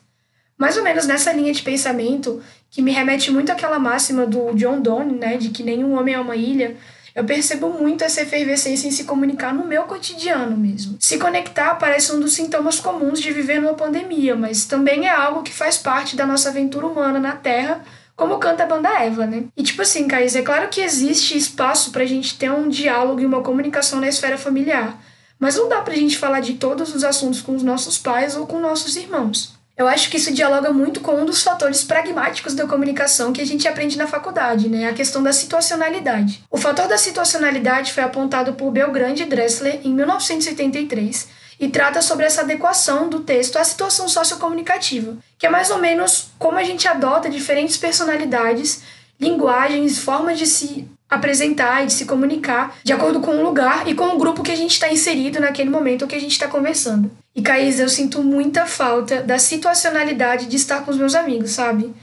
Mais 0.56 0.76
ou 0.76 0.82
menos 0.82 1.06
nessa 1.06 1.32
linha 1.32 1.52
de 1.52 1.62
pensamento, 1.62 2.42
que 2.70 2.80
me 2.80 2.90
remete 2.90 3.30
muito 3.30 3.52
àquela 3.52 3.78
máxima 3.78 4.26
do 4.26 4.54
John 4.54 4.80
Donne, 4.80 5.18
né, 5.18 5.36
de 5.36 5.50
que 5.50 5.62
nenhum 5.62 5.98
homem 5.98 6.14
é 6.14 6.20
uma 6.20 6.34
ilha, 6.34 6.76
eu 7.14 7.24
percebo 7.24 7.70
muito 7.70 8.04
essa 8.04 8.22
efervescência 8.22 8.88
em 8.88 8.90
se 8.90 9.04
comunicar 9.04 9.52
no 9.52 9.66
meu 9.66 9.84
cotidiano 9.84 10.56
mesmo. 10.56 10.96
Se 11.00 11.18
conectar 11.18 11.74
parece 11.76 12.12
um 12.12 12.20
dos 12.20 12.34
sintomas 12.34 12.78
comuns 12.78 13.20
de 13.20 13.32
viver 13.32 13.60
numa 13.60 13.74
pandemia, 13.74 14.34
mas 14.34 14.64
também 14.64 15.06
é 15.06 15.10
algo 15.10 15.42
que 15.42 15.52
faz 15.52 15.78
parte 15.78 16.16
da 16.16 16.26
nossa 16.26 16.50
aventura 16.50 16.86
humana 16.86 17.18
na 17.18 17.32
Terra 17.32 17.82
como 18.16 18.38
canta 18.38 18.62
a 18.62 18.66
banda 18.66 18.88
Eva, 18.88 19.26
né? 19.26 19.44
E 19.54 19.62
tipo 19.62 19.82
assim, 19.82 20.08
Caís, 20.08 20.34
é 20.34 20.42
claro 20.42 20.68
que 20.68 20.80
existe 20.80 21.36
espaço 21.36 21.92
pra 21.92 22.06
gente 22.06 22.38
ter 22.38 22.50
um 22.50 22.68
diálogo 22.68 23.20
e 23.20 23.26
uma 23.26 23.42
comunicação 23.42 24.00
na 24.00 24.08
esfera 24.08 24.38
familiar, 24.38 24.98
mas 25.38 25.56
não 25.56 25.68
dá 25.68 25.82
pra 25.82 25.94
gente 25.94 26.16
falar 26.16 26.40
de 26.40 26.54
todos 26.54 26.94
os 26.94 27.04
assuntos 27.04 27.42
com 27.42 27.54
os 27.54 27.62
nossos 27.62 27.98
pais 27.98 28.34
ou 28.34 28.46
com 28.46 28.58
nossos 28.58 28.96
irmãos. 28.96 29.54
Eu 29.76 29.86
acho 29.86 30.08
que 30.08 30.16
isso 30.16 30.32
dialoga 30.32 30.72
muito 30.72 31.00
com 31.00 31.20
um 31.20 31.26
dos 31.26 31.42
fatores 31.42 31.84
pragmáticos 31.84 32.54
da 32.54 32.66
comunicação 32.66 33.30
que 33.30 33.42
a 33.42 33.46
gente 33.46 33.68
aprende 33.68 33.98
na 33.98 34.06
faculdade, 34.06 34.70
né? 34.70 34.88
A 34.88 34.94
questão 34.94 35.22
da 35.22 35.34
situacionalidade. 35.34 36.42
O 36.50 36.56
fator 36.56 36.88
da 36.88 36.96
situacionalidade 36.96 37.92
foi 37.92 38.02
apontado 38.02 38.54
por 38.54 38.70
Belgrande 38.70 39.24
e 39.24 39.26
Dressler 39.26 39.80
em 39.84 39.92
1983 39.92 41.28
e 41.58 41.68
trata 41.68 42.02
sobre 42.02 42.26
essa 42.26 42.42
adequação 42.42 43.08
do 43.08 43.20
texto 43.20 43.56
à 43.56 43.64
situação 43.64 44.08
sociocomunicativa, 44.08 45.16
que 45.38 45.46
é 45.46 45.50
mais 45.50 45.70
ou 45.70 45.78
menos 45.78 46.28
como 46.38 46.58
a 46.58 46.64
gente 46.64 46.86
adota 46.86 47.30
diferentes 47.30 47.76
personalidades, 47.76 48.82
linguagens, 49.18 49.98
formas 49.98 50.38
de 50.38 50.46
se 50.46 50.88
apresentar 51.08 51.84
e 51.84 51.86
de 51.86 51.92
se 51.92 52.04
comunicar 52.04 52.76
de 52.82 52.92
acordo 52.92 53.20
com 53.20 53.36
o 53.36 53.42
lugar 53.42 53.88
e 53.88 53.94
com 53.94 54.06
o 54.08 54.18
grupo 54.18 54.42
que 54.42 54.50
a 54.50 54.56
gente 54.56 54.72
está 54.72 54.92
inserido 54.92 55.40
naquele 55.40 55.70
momento 55.70 56.06
que 56.06 56.16
a 56.16 56.20
gente 56.20 56.32
está 56.32 56.48
conversando. 56.48 57.10
E 57.34 57.42
Caís, 57.42 57.78
eu 57.78 57.88
sinto 57.88 58.22
muita 58.22 58.66
falta 58.66 59.22
da 59.22 59.38
situacionalidade 59.38 60.46
de 60.46 60.56
estar 60.56 60.84
com 60.84 60.90
os 60.90 60.96
meus 60.96 61.14
amigos, 61.14 61.50
sabe? 61.50 61.94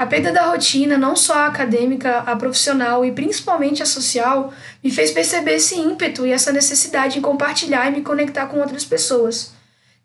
A 0.00 0.06
perda 0.06 0.32
da 0.32 0.46
rotina, 0.46 0.96
não 0.96 1.14
só 1.14 1.34
a 1.34 1.46
acadêmica, 1.48 2.20
a 2.20 2.34
profissional 2.34 3.04
e 3.04 3.12
principalmente 3.12 3.82
a 3.82 3.86
social, 3.86 4.50
me 4.82 4.90
fez 4.90 5.10
perceber 5.10 5.56
esse 5.56 5.74
ímpeto 5.74 6.26
e 6.26 6.32
essa 6.32 6.50
necessidade 6.50 7.18
em 7.18 7.20
compartilhar 7.20 7.86
e 7.86 7.96
me 7.96 8.00
conectar 8.00 8.46
com 8.46 8.60
outras 8.60 8.82
pessoas. 8.82 9.52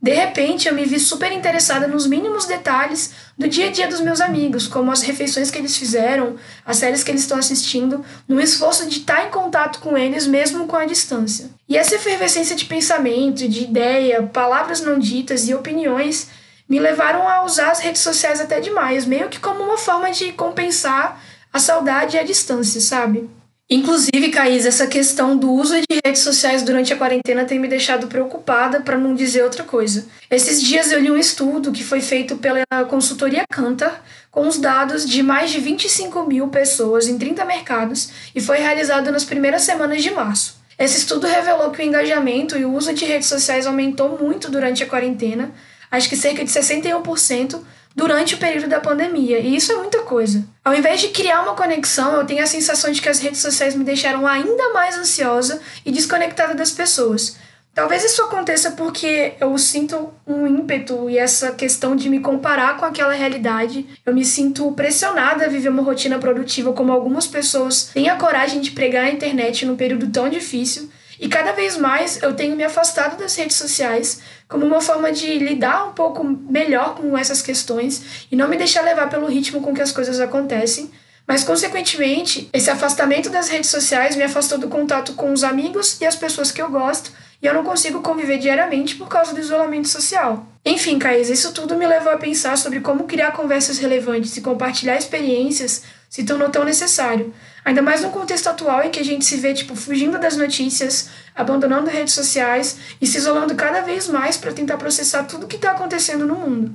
De 0.01 0.11
repente, 0.11 0.67
eu 0.67 0.75
me 0.75 0.83
vi 0.83 0.99
super 0.99 1.31
interessada 1.31 1.87
nos 1.87 2.05
mínimos 2.07 2.45
detalhes 2.45 3.13
do 3.37 3.47
dia 3.47 3.69
a 3.69 3.71
dia 3.71 3.87
dos 3.87 4.01
meus 4.01 4.19
amigos, 4.19 4.67
como 4.67 4.91
as 4.91 5.01
refeições 5.01 5.49
que 5.49 5.57
eles 5.57 5.77
fizeram, 5.77 6.35
as 6.65 6.75
séries 6.75 7.01
que 7.01 7.11
eles 7.11 7.21
estão 7.21 7.37
assistindo, 7.37 8.03
no 8.27 8.41
esforço 8.41 8.89
de 8.89 8.97
estar 8.97 9.25
em 9.25 9.31
contato 9.31 9.79
com 9.79 9.97
eles 9.97 10.27
mesmo 10.27 10.67
com 10.67 10.75
a 10.75 10.83
distância. 10.83 11.49
E 11.69 11.77
essa 11.77 11.95
efervescência 11.95 12.53
de 12.53 12.65
pensamento, 12.65 13.47
de 13.47 13.63
ideia, 13.63 14.23
palavras 14.23 14.81
não 14.81 14.99
ditas 14.99 15.47
e 15.47 15.53
opiniões 15.53 16.27
me 16.67 16.79
levaram 16.79 17.27
a 17.27 17.43
usar 17.43 17.71
as 17.71 17.79
redes 17.79 18.01
sociais 18.01 18.41
até 18.41 18.59
demais, 18.59 19.05
meio 19.05 19.29
que 19.29 19.39
como 19.39 19.63
uma 19.63 19.77
forma 19.77 20.11
de 20.11 20.31
compensar 20.33 21.21
a 21.51 21.59
saudade 21.59 22.15
e 22.15 22.19
a 22.19 22.23
distância, 22.23 22.81
sabe? 22.81 23.29
Inclusive, 23.67 24.29
Caís, 24.29 24.63
essa 24.63 24.85
questão 24.85 25.35
do 25.35 25.51
uso 25.51 25.73
de 25.73 25.99
redes 26.05 26.21
sociais 26.21 26.61
durante 26.61 26.93
a 26.93 26.97
quarentena 26.97 27.45
tem 27.45 27.57
me 27.57 27.67
deixado 27.67 28.05
preocupada, 28.05 28.81
para 28.81 28.95
não 28.95 29.15
dizer 29.15 29.43
outra 29.43 29.63
coisa. 29.63 30.05
Esses 30.29 30.61
dias 30.61 30.91
eu 30.91 30.99
li 30.99 31.09
um 31.09 31.17
estudo 31.17 31.71
que 31.71 31.83
foi 31.83 31.99
feito 31.99 32.35
pela 32.35 32.63
consultoria 32.87 33.43
Cantar, 33.49 34.05
com 34.29 34.47
os 34.47 34.59
dados 34.59 35.03
de 35.09 35.23
mais 35.23 35.49
de 35.49 35.59
25 35.59 36.27
mil 36.27 36.47
pessoas 36.49 37.07
em 37.07 37.17
30 37.17 37.43
mercados 37.45 38.09
e 38.35 38.41
foi 38.41 38.59
realizado 38.59 39.11
nas 39.11 39.23
primeiras 39.23 39.63
semanas 39.63 40.03
de 40.03 40.11
março. 40.11 40.59
Esse 40.77 40.99
estudo 40.99 41.25
revelou 41.25 41.71
que 41.71 41.81
o 41.81 41.85
engajamento 41.85 42.57
e 42.57 42.65
o 42.65 42.73
uso 42.73 42.93
de 42.93 43.05
redes 43.05 43.29
sociais 43.29 43.65
aumentou 43.65 44.19
muito 44.21 44.51
durante 44.51 44.83
a 44.83 44.87
quarentena, 44.87 45.51
acho 45.91 46.09
que 46.09 46.15
cerca 46.15 46.43
de 46.43 46.51
61% 46.51 47.61
durante 47.95 48.35
o 48.35 48.37
período 48.37 48.67
da 48.67 48.81
pandemia, 48.81 49.39
e 49.39 49.55
isso 49.55 49.71
é 49.71 49.75
muita 49.75 49.99
coisa. 49.99 50.45
Ao 50.63 50.75
invés 50.75 50.99
de 50.99 51.07
criar 51.07 51.41
uma 51.41 51.55
conexão, 51.55 52.15
eu 52.15 52.25
tenho 52.25 52.43
a 52.43 52.47
sensação 52.47 52.91
de 52.91 53.01
que 53.01 53.07
as 53.07 53.19
redes 53.19 53.39
sociais 53.39 53.73
me 53.73 53.85
deixaram 53.85 54.27
ainda 54.27 54.73
mais 54.73 54.97
ansiosa 54.97 55.61
e 55.85 55.91
desconectada 55.91 56.53
das 56.53 56.71
pessoas. 56.71 57.37
Talvez 57.75 58.05
isso 58.05 58.21
aconteça 58.21 58.71
porque 58.71 59.33
eu 59.37 59.57
sinto 59.57 60.09
um 60.25 60.47
ímpeto 60.47 61.09
e 61.09 61.17
essa 61.17 61.51
questão 61.51 61.93
de 61.93 62.09
me 62.09 62.21
comparar 62.21 62.77
com 62.77 62.85
aquela 62.85 63.11
realidade. 63.11 63.85
Eu 64.05 64.15
me 64.15 64.23
sinto 64.23 64.71
pressionada 64.71 65.43
a 65.43 65.49
viver 65.49 65.67
uma 65.67 65.83
rotina 65.83 66.17
produtiva 66.17 66.71
como 66.71 66.93
algumas 66.93 67.27
pessoas 67.27 67.89
têm 67.93 68.07
a 68.07 68.15
coragem 68.15 68.61
de 68.61 68.71
pregar 68.71 69.03
na 69.03 69.11
internet 69.11 69.65
num 69.65 69.75
período 69.75 70.07
tão 70.07 70.29
difícil. 70.29 70.89
E 71.19 71.27
cada 71.27 71.51
vez 71.51 71.77
mais 71.77 72.21
eu 72.21 72.35
tenho 72.35 72.55
me 72.55 72.63
afastado 72.63 73.17
das 73.17 73.35
redes 73.35 73.55
sociais 73.55 74.21
como 74.47 74.65
uma 74.65 74.81
forma 74.81 75.11
de 75.11 75.37
lidar 75.39 75.87
um 75.87 75.93
pouco 75.93 76.23
melhor 76.23 76.95
com 76.95 77.17
essas 77.17 77.41
questões 77.41 78.27
e 78.31 78.35
não 78.35 78.47
me 78.47 78.57
deixar 78.57 78.81
levar 78.81 79.09
pelo 79.09 79.27
ritmo 79.27 79.61
com 79.61 79.73
que 79.73 79.81
as 79.81 79.91
coisas 79.91 80.19
acontecem. 80.19 80.91
Mas, 81.27 81.43
consequentemente, 81.43 82.49
esse 82.53 82.69
afastamento 82.69 83.29
das 83.29 83.49
redes 83.49 83.69
sociais 83.69 84.15
me 84.15 84.23
afastou 84.23 84.59
do 84.59 84.67
contato 84.67 85.13
com 85.13 85.33
os 85.33 85.43
amigos 85.43 85.99
e 85.99 86.05
as 86.05 86.15
pessoas 86.15 86.51
que 86.51 86.61
eu 86.61 86.69
gosto, 86.69 87.11
e 87.41 87.47
eu 87.47 87.53
não 87.53 87.63
consigo 87.63 88.01
conviver 88.01 88.37
diariamente 88.37 88.95
por 88.95 89.07
causa 89.07 89.33
do 89.33 89.39
isolamento 89.39 89.87
social. 89.87 90.45
Enfim, 90.63 90.99
Caís, 90.99 91.29
isso 91.29 91.51
tudo 91.51 91.75
me 91.75 91.87
levou 91.87 92.11
a 92.11 92.17
pensar 92.17 92.57
sobre 92.57 92.79
como 92.79 93.05
criar 93.05 93.31
conversas 93.31 93.79
relevantes 93.79 94.37
e 94.37 94.41
compartilhar 94.41 94.97
experiências 94.97 95.83
se 96.09 96.23
tornou 96.23 96.49
tão 96.49 96.63
necessário. 96.63 97.33
Ainda 97.65 97.81
mais 97.81 98.03
no 98.03 98.11
contexto 98.11 98.45
atual 98.45 98.83
em 98.83 98.91
que 98.91 98.99
a 98.99 99.03
gente 99.03 99.25
se 99.25 99.37
vê, 99.37 99.51
tipo, 99.51 99.75
fugindo 99.75 100.19
das 100.19 100.37
notícias, 100.37 101.09
abandonando 101.33 101.89
redes 101.89 102.13
sociais 102.13 102.77
e 103.01 103.07
se 103.07 103.17
isolando 103.17 103.55
cada 103.55 103.81
vez 103.81 104.07
mais 104.07 104.37
para 104.37 104.53
tentar 104.53 104.77
processar 104.77 105.23
tudo 105.23 105.45
o 105.45 105.47
que 105.47 105.55
está 105.55 105.71
acontecendo 105.71 106.27
no 106.27 106.35
mundo. 106.35 106.71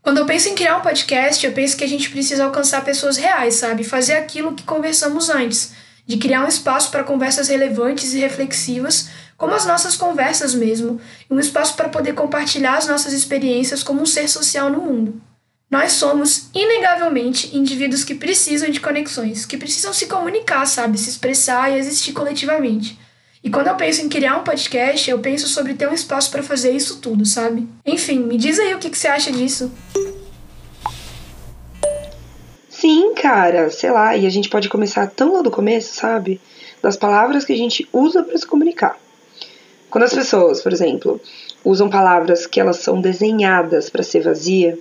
Quando 0.00 0.18
eu 0.18 0.24
penso 0.24 0.48
em 0.48 0.54
criar 0.54 0.76
um 0.76 0.82
podcast, 0.82 1.44
eu 1.44 1.52
penso 1.52 1.76
que 1.76 1.82
a 1.82 1.88
gente 1.88 2.10
precisa 2.10 2.44
alcançar 2.44 2.84
pessoas 2.84 3.16
reais, 3.16 3.56
sabe? 3.56 3.82
Fazer 3.82 4.12
aquilo 4.12 4.54
que 4.54 4.62
conversamos 4.62 5.28
antes, 5.28 5.72
de 6.06 6.18
criar 6.18 6.44
um 6.44 6.48
espaço 6.48 6.92
para 6.92 7.02
conversas 7.02 7.48
relevantes 7.48 8.14
e 8.14 8.20
reflexivas, 8.20 9.08
como 9.36 9.52
as 9.52 9.66
nossas 9.66 9.96
conversas 9.96 10.54
mesmo, 10.54 11.00
e 11.28 11.34
um 11.34 11.40
espaço 11.40 11.74
para 11.74 11.88
poder 11.88 12.12
compartilhar 12.12 12.76
as 12.76 12.86
nossas 12.86 13.12
experiências 13.12 13.82
como 13.82 14.00
um 14.00 14.06
ser 14.06 14.28
social 14.28 14.70
no 14.70 14.80
mundo. 14.80 15.20
Nós 15.68 15.92
somos, 15.92 16.48
inegavelmente, 16.54 17.56
indivíduos 17.56 18.04
que 18.04 18.14
precisam 18.14 18.70
de 18.70 18.78
conexões, 18.78 19.44
que 19.44 19.56
precisam 19.56 19.92
se 19.92 20.06
comunicar, 20.06 20.64
sabe? 20.64 20.96
Se 20.96 21.10
expressar 21.10 21.70
e 21.72 21.78
existir 21.78 22.12
coletivamente. 22.12 22.96
E 23.42 23.50
quando 23.50 23.66
eu 23.66 23.74
penso 23.74 24.00
em 24.00 24.08
criar 24.08 24.36
um 24.36 24.44
podcast, 24.44 25.10
eu 25.10 25.18
penso 25.18 25.48
sobre 25.48 25.74
ter 25.74 25.88
um 25.88 25.94
espaço 25.94 26.30
para 26.30 26.42
fazer 26.42 26.70
isso 26.70 26.98
tudo, 27.00 27.26
sabe? 27.26 27.68
Enfim, 27.84 28.20
me 28.20 28.38
diz 28.38 28.60
aí 28.60 28.74
o 28.74 28.78
que, 28.78 28.90
que 28.90 28.96
você 28.96 29.08
acha 29.08 29.32
disso. 29.32 29.72
Sim, 32.68 33.14
cara, 33.14 33.68
sei 33.68 33.90
lá, 33.90 34.16
e 34.16 34.24
a 34.24 34.30
gente 34.30 34.48
pode 34.48 34.68
começar 34.68 35.08
tão 35.08 35.32
lá 35.32 35.42
do 35.42 35.50
começo, 35.50 35.94
sabe? 35.94 36.40
Das 36.80 36.96
palavras 36.96 37.44
que 37.44 37.52
a 37.52 37.56
gente 37.56 37.88
usa 37.92 38.22
para 38.22 38.38
se 38.38 38.46
comunicar. 38.46 38.96
Quando 39.90 40.04
as 40.04 40.14
pessoas, 40.14 40.60
por 40.60 40.72
exemplo, 40.72 41.20
usam 41.64 41.90
palavras 41.90 42.46
que 42.46 42.60
elas 42.60 42.76
são 42.76 43.00
desenhadas 43.00 43.90
para 43.90 44.04
ser 44.04 44.20
vazia, 44.20 44.78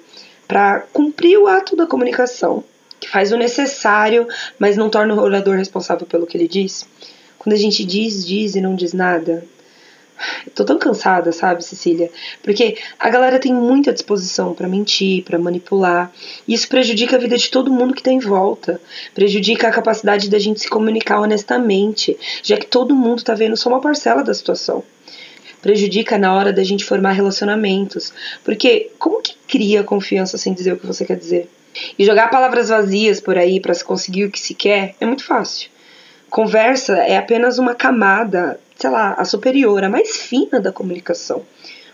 para 0.47 0.81
cumprir 0.93 1.37
o 1.37 1.47
ato 1.47 1.75
da 1.75 1.85
comunicação, 1.85 2.63
que 2.99 3.09
faz 3.09 3.31
o 3.31 3.37
necessário, 3.37 4.27
mas 4.59 4.77
não 4.77 4.89
torna 4.89 5.13
o 5.13 5.19
orador 5.19 5.57
responsável 5.57 6.05
pelo 6.05 6.25
que 6.25 6.37
ele 6.37 6.47
diz. 6.47 6.87
Quando 7.37 7.53
a 7.53 7.57
gente 7.57 7.83
diz, 7.83 8.25
diz 8.25 8.55
e 8.55 8.61
não 8.61 8.75
diz 8.75 8.93
nada. 8.93 9.45
Eu 10.45 10.51
tô 10.53 10.63
tão 10.63 10.79
cansada, 10.79 11.31
sabe, 11.31 11.63
Cecília? 11.63 12.09
Porque 12.41 12.77
a 12.97 13.09
galera 13.09 13.37
tem 13.37 13.53
muita 13.53 13.91
disposição 13.91 14.53
para 14.53 14.67
mentir, 14.67 15.23
para 15.23 15.37
manipular, 15.37 16.11
e 16.47 16.53
isso 16.53 16.69
prejudica 16.69 17.17
a 17.17 17.19
vida 17.19 17.37
de 17.37 17.49
todo 17.49 17.71
mundo 17.71 17.93
que 17.93 18.01
tá 18.01 18.11
em 18.11 18.19
volta. 18.19 18.79
Prejudica 19.13 19.67
a 19.67 19.71
capacidade 19.71 20.29
da 20.29 20.39
gente 20.39 20.61
se 20.61 20.69
comunicar 20.69 21.19
honestamente, 21.19 22.17
já 22.41 22.55
que 22.55 22.65
todo 22.65 22.95
mundo 22.95 23.23
tá 23.23 23.33
vendo 23.33 23.57
só 23.57 23.69
uma 23.69 23.81
parcela 23.81 24.23
da 24.23 24.33
situação 24.33 24.83
prejudica 25.65 26.15
na 26.19 26.31
hora 26.31 26.53
da 26.53 26.63
gente 26.63 26.85
formar 26.85 27.13
relacionamentos. 27.13 28.13
Porque 28.43 28.91
como 28.99 29.19
que 29.19 29.34
cria 29.47 29.83
confiança 29.83 30.37
sem 30.37 30.53
dizer 30.53 30.73
o 30.73 30.77
que 30.77 30.85
você 30.85 31.05
quer 31.05 31.17
dizer? 31.17 31.49
E 31.97 32.05
jogar 32.05 32.29
palavras 32.29 32.69
vazias 32.69 33.19
por 33.19 33.37
aí 33.37 33.59
para 33.59 33.73
se 33.73 33.83
conseguir 33.83 34.25
o 34.25 34.31
que 34.31 34.39
se 34.39 34.53
quer 34.53 34.95
é 34.99 35.05
muito 35.05 35.23
fácil. 35.23 35.69
Conversa 36.29 36.97
é 36.97 37.17
apenas 37.17 37.57
uma 37.57 37.75
camada, 37.75 38.59
sei 38.77 38.89
lá, 38.89 39.13
a 39.13 39.25
superior, 39.25 39.83
a 39.83 39.89
mais 39.89 40.17
fina 40.17 40.59
da 40.59 40.71
comunicação. 40.71 41.43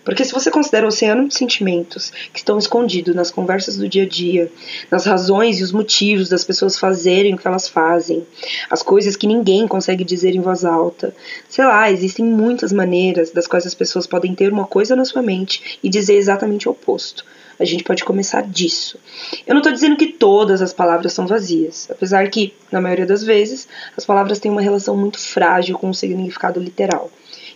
Porque 0.04 0.26
se 0.26 0.34
você 0.34 0.50
considera 0.50 0.86
o 0.86 0.90
oceano 0.90 1.28
de 1.28 1.36
sentimentos 1.36 2.12
que 2.34 2.40
estão 2.40 2.58
escondidos 2.58 3.14
nas 3.14 3.30
conversas 3.30 3.78
do 3.78 3.88
dia 3.88 4.04
a 4.04 4.08
dia, 4.08 4.52
nas 4.90 5.06
razões 5.06 5.60
e 5.60 5.64
os 5.64 5.72
motivos 5.72 6.30
das 6.30 6.44
pessoas 6.44 6.78
fazerem 6.78 7.34
o 7.34 7.38
que 7.38 7.48
elas 7.48 7.68
fazem, 7.68 8.26
as 8.70 8.82
coisas 8.82 9.16
que 9.16 9.28
ninguém 9.28 9.68
consegue 9.68 10.04
dizer 10.04 10.36
em 10.36 10.42
voz 10.42 10.66
alta, 10.66 11.14
sei 11.48 11.66
lá, 11.66 11.92
existem 11.92 12.26
muitas 12.26 12.72
maneiras 12.72 13.32
das 13.32 13.48
quais 13.48 13.66
as 13.66 13.76
pessoas 13.76 14.08
podem 14.08 14.34
ter 14.34 14.52
uma 14.52 14.66
coisa 14.66 14.96
na 14.96 15.06
sua 15.06 15.22
mente 15.22 15.80
e 15.84 15.90
dizer 15.90 16.16
exatamente 16.16 16.68
o 16.68 16.72
oposto. 16.72 17.24
A 17.60 17.66
gente 17.66 17.84
pode 17.84 18.04
começar 18.04 18.42
disso. 18.42 18.98
Eu 19.46 19.54
não 19.54 19.60
estou 19.60 19.72
dizendo 19.72 19.96
que 19.96 20.08
todas 20.08 20.64
as 20.64 20.74
palavras 20.74 21.14
são 21.14 21.28
vazias, 21.28 21.88
apesar 21.92 22.28
que, 22.28 22.56
na 22.72 22.82
maioria 22.82 23.06
das 23.06 23.24
vezes, 23.24 23.68
as 23.96 24.04
palavras 24.04 24.40
têm 24.40 24.52
uma 24.52 24.62
relação 24.62 24.98
muito 24.98 25.20
frágil 25.20 25.78
com 25.78 25.92
o 25.92 25.94
significado 25.94 26.60
literal. 26.60 27.12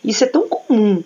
Isso 0.06 0.24
é 0.24 0.28
tão 0.28 0.48
comum 0.48 1.04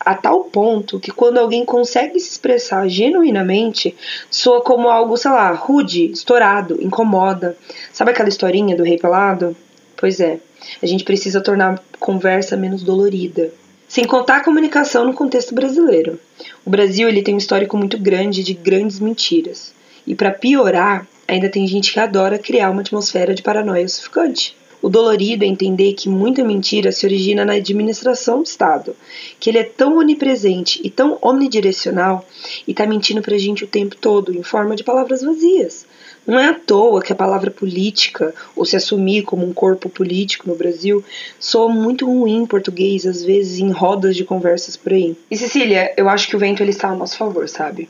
a 0.00 0.14
tal 0.14 0.44
ponto 0.44 0.98
que 0.98 1.10
quando 1.10 1.38
alguém 1.38 1.64
consegue 1.64 2.18
se 2.18 2.30
expressar 2.30 2.88
genuinamente, 2.88 3.94
soa 4.30 4.62
como 4.62 4.88
algo, 4.88 5.16
sei 5.16 5.30
lá, 5.30 5.50
rude, 5.52 6.10
estourado, 6.10 6.78
incomoda. 6.80 7.56
Sabe 7.92 8.10
aquela 8.10 8.28
historinha 8.28 8.74
do 8.74 8.82
rei 8.82 8.98
pelado? 8.98 9.54
Pois 9.96 10.18
é, 10.18 10.40
a 10.82 10.86
gente 10.86 11.04
precisa 11.04 11.42
tornar 11.42 11.74
a 11.74 11.80
conversa 11.98 12.56
menos 12.56 12.82
dolorida. 12.82 13.52
Sem 13.86 14.04
contar 14.04 14.38
a 14.38 14.44
comunicação 14.44 15.04
no 15.04 15.12
contexto 15.12 15.54
brasileiro. 15.54 16.18
O 16.64 16.70
Brasil 16.70 17.08
ele 17.08 17.22
tem 17.22 17.34
um 17.34 17.38
histórico 17.38 17.76
muito 17.76 17.98
grande 17.98 18.42
de 18.42 18.54
grandes 18.54 19.00
mentiras. 19.00 19.74
E 20.06 20.14
para 20.14 20.30
piorar, 20.30 21.06
ainda 21.28 21.48
tem 21.48 21.66
gente 21.66 21.92
que 21.92 22.00
adora 22.00 22.38
criar 22.38 22.70
uma 22.70 22.80
atmosfera 22.80 23.34
de 23.34 23.42
paranoia 23.42 23.86
sufocante. 23.88 24.56
O 24.82 24.88
dolorido 24.88 25.44
é 25.44 25.46
entender 25.46 25.92
que 25.92 26.08
muita 26.08 26.42
mentira 26.42 26.90
se 26.90 27.04
origina 27.04 27.44
na 27.44 27.54
administração 27.54 28.38
do 28.38 28.46
Estado, 28.46 28.96
que 29.38 29.50
ele 29.50 29.58
é 29.58 29.64
tão 29.64 29.98
onipresente 29.98 30.80
e 30.82 30.88
tão 30.88 31.18
omnidirecional 31.20 32.24
e 32.66 32.70
está 32.70 32.86
mentindo 32.86 33.20
para 33.20 33.34
a 33.34 33.38
gente 33.38 33.64
o 33.64 33.68
tempo 33.68 33.96
todo 33.96 34.34
em 34.34 34.42
forma 34.42 34.74
de 34.74 34.84
palavras 34.84 35.22
vazias. 35.22 35.86
Não 36.26 36.38
é 36.38 36.48
à 36.48 36.54
toa 36.54 37.02
que 37.02 37.12
a 37.12 37.16
palavra 37.16 37.50
política, 37.50 38.34
ou 38.54 38.64
se 38.64 38.76
assumir 38.76 39.22
como 39.22 39.46
um 39.46 39.52
corpo 39.52 39.88
político 39.88 40.48
no 40.48 40.54
Brasil, 40.54 41.02
soa 41.38 41.68
muito 41.68 42.06
ruim 42.06 42.42
em 42.42 42.46
português, 42.46 43.06
às 43.06 43.22
vezes 43.22 43.58
em 43.58 43.70
rodas 43.70 44.14
de 44.14 44.24
conversas 44.24 44.76
por 44.76 44.92
aí. 44.92 45.16
E 45.30 45.36
Cecília, 45.36 45.92
eu 45.96 46.08
acho 46.08 46.28
que 46.28 46.36
o 46.36 46.38
vento 46.38 46.62
ele 46.62 46.70
está 46.70 46.88
a 46.88 46.94
nosso 46.94 47.16
favor, 47.16 47.48
sabe? 47.48 47.88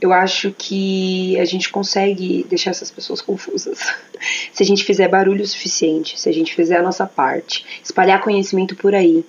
Eu 0.00 0.12
acho 0.12 0.54
que 0.56 1.38
a 1.38 1.44
gente 1.44 1.70
consegue 1.70 2.44
deixar 2.48 2.70
essas 2.70 2.90
pessoas 2.90 3.20
confusas. 3.22 3.78
se 4.52 4.62
a 4.62 4.66
gente 4.66 4.84
fizer 4.84 5.08
barulho 5.08 5.42
o 5.42 5.46
suficiente, 5.46 6.18
se 6.20 6.28
a 6.28 6.32
gente 6.32 6.54
fizer 6.54 6.76
a 6.78 6.82
nossa 6.82 7.06
parte, 7.06 7.64
espalhar 7.82 8.20
conhecimento 8.20 8.76
por 8.76 8.94
aí. 8.94 9.24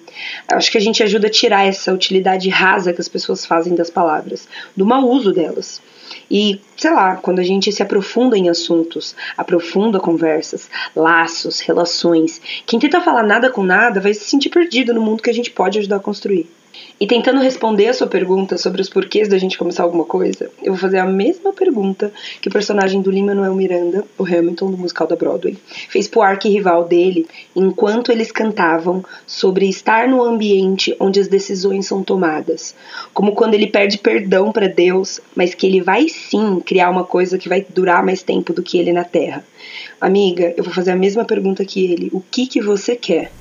Eu 0.50 0.58
acho 0.58 0.72
que 0.72 0.78
a 0.78 0.82
gente 0.82 1.02
ajuda 1.02 1.28
a 1.28 1.32
tirar 1.32 1.66
essa 1.66 1.94
utilidade 1.94 2.50
rasa 2.50 2.94
que 2.94 3.02
as 3.02 3.08
pessoas 3.08 3.46
fazem 3.46 3.76
das 3.76 3.90
palavras, 3.90 4.48
do 4.76 4.86
mau 4.86 5.08
uso 5.08 5.32
delas. 5.32 5.82
E, 6.30 6.60
sei 6.76 6.92
lá, 6.92 7.16
quando 7.16 7.40
a 7.40 7.44
gente 7.44 7.72
se 7.72 7.82
aprofunda 7.82 8.38
em 8.38 8.50
assuntos, 8.50 9.16
aprofunda 9.38 10.00
conversas, 10.00 10.70
laços, 10.96 11.60
relações, 11.62 12.42
quem 12.66 12.80
tenta 12.80 13.02
falar 13.02 13.24
nada 13.24 13.50
com 13.50 13.64
nada 13.64 14.00
vai 14.00 14.14
se 14.14 14.26
sentir 14.26 14.50
perdido 14.50 14.94
no 14.94 15.02
mundo 15.02 15.24
que 15.24 15.30
a 15.30 15.34
gente 15.34 15.52
pode 15.52 15.80
ajudar 15.80 15.98
a 15.98 16.02
construir. 16.02 16.50
E 17.00 17.06
tentando 17.06 17.40
responder 17.40 17.88
a 17.88 17.94
sua 17.94 18.08
pergunta 18.08 18.58
sobre 18.58 18.82
os 18.82 18.90
porquês 18.90 19.28
da 19.28 19.38
gente 19.38 19.58
começar 19.58 19.84
alguma 19.84 20.04
coisa, 20.04 20.50
eu 20.64 20.74
vou 20.74 20.82
fazer 20.82 20.98
a 20.98 21.06
mesma 21.06 21.54
pergunta 21.54 22.12
que 22.42 22.48
o 22.48 22.52
personagem 22.52 23.02
do 23.04 23.12
Lin-Manuel 23.12 23.54
Miranda, 23.54 24.04
o 24.18 24.24
Hamilton 24.24 24.72
do 24.72 24.78
musical 24.78 25.06
da 25.06 25.16
Broadway, 25.16 25.56
fez 25.90 26.08
pro 26.08 26.24
arqui-rival 26.24 26.86
dele 26.86 27.28
enquanto 27.56 28.12
eles 28.12 28.32
cantavam 28.32 29.06
sobre 29.28 29.70
estar 29.70 30.08
no 30.08 30.24
ambiente 30.24 30.96
onde 31.00 31.20
as 31.20 31.28
decisões 31.28 31.86
são 31.86 32.02
tomadas. 32.02 32.74
Como 33.14 33.34
quando 33.34 33.54
ele 33.54 33.68
pede 33.68 34.00
perdão 34.00 34.52
para 34.52 34.68
Deus, 34.68 35.20
mas 35.36 35.54
que 35.54 35.68
ele 35.68 35.82
vai 35.82 36.10
sim 36.10 36.60
criar 36.60 36.90
uma 36.90 37.04
coisa 37.04 37.38
que 37.38 37.48
vai 37.48 37.64
durar 37.70 38.04
mais 38.04 38.24
tempo 38.24 38.54
do 38.54 38.64
que 38.64 38.80
ele 38.80 38.92
na 38.92 39.04
Terra. 39.04 39.46
Amiga, 40.02 40.54
eu 40.58 40.64
vou 40.64 40.74
fazer 40.74 40.92
a 40.92 40.96
mesma 40.96 41.26
pergunta 41.26 41.64
que 41.64 41.86
ele. 41.86 42.10
O 42.12 42.22
que 42.22 42.48
que 42.48 42.62
você 42.62 42.96
quer? 42.96 43.32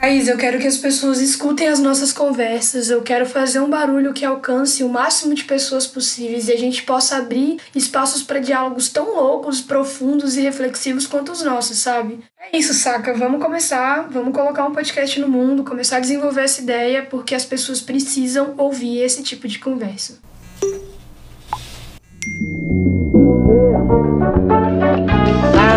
Thaís, 0.00 0.28
eu 0.28 0.38
quero 0.38 0.60
que 0.60 0.66
as 0.66 0.76
pessoas 0.76 1.20
escutem 1.20 1.66
as 1.66 1.80
nossas 1.80 2.12
conversas. 2.12 2.88
Eu 2.88 3.02
quero 3.02 3.26
fazer 3.26 3.58
um 3.58 3.68
barulho 3.68 4.14
que 4.14 4.24
alcance 4.24 4.84
o 4.84 4.88
máximo 4.88 5.34
de 5.34 5.42
pessoas 5.42 5.88
possíveis 5.88 6.46
e 6.46 6.52
a 6.52 6.56
gente 6.56 6.84
possa 6.84 7.16
abrir 7.16 7.58
espaços 7.74 8.22
para 8.22 8.38
diálogos 8.38 8.88
tão 8.88 9.16
loucos, 9.16 9.60
profundos 9.60 10.36
e 10.36 10.40
reflexivos 10.40 11.04
quanto 11.04 11.32
os 11.32 11.42
nossos, 11.42 11.78
sabe? 11.78 12.20
É 12.40 12.56
isso, 12.56 12.72
saca? 12.74 13.12
Vamos 13.12 13.42
começar, 13.42 14.06
vamos 14.08 14.32
colocar 14.32 14.66
um 14.66 14.72
podcast 14.72 15.18
no 15.18 15.28
mundo, 15.28 15.64
começar 15.64 15.96
a 15.96 16.00
desenvolver 16.00 16.42
essa 16.42 16.62
ideia, 16.62 17.02
porque 17.02 17.34
as 17.34 17.44
pessoas 17.44 17.80
precisam 17.80 18.54
ouvir 18.56 19.00
esse 19.00 19.24
tipo 19.24 19.48
de 19.48 19.58
conversa. 19.58 20.20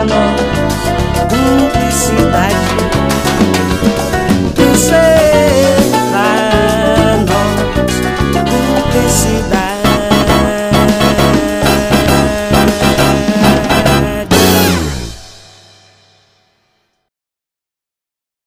Não. 0.07 0.31